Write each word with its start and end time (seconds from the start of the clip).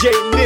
J. 0.00 0.37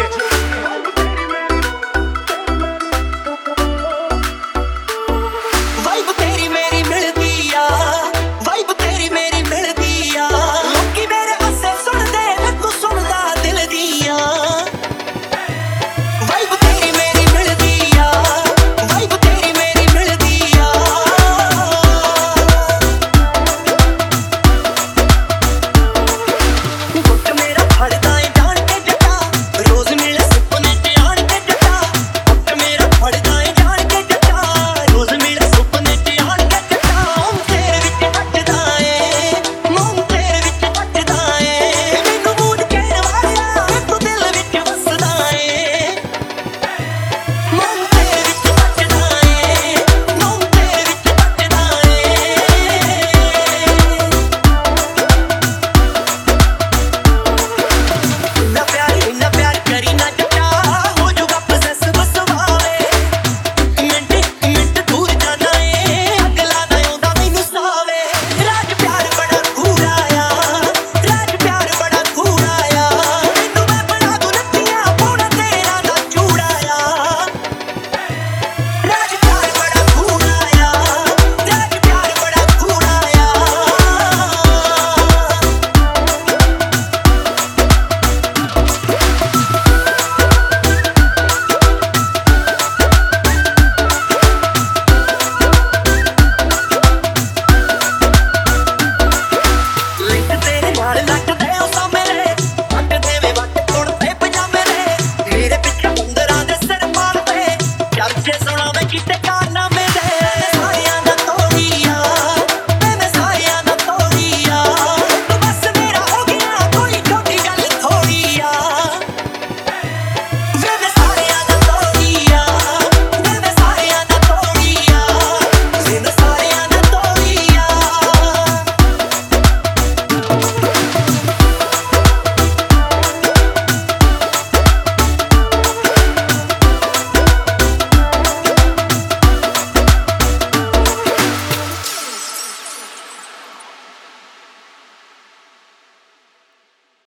ठिकाना 109.08 109.69